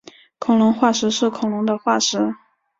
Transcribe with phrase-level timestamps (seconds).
[0.39, 2.33] 恐龙化石是恐龙的化石。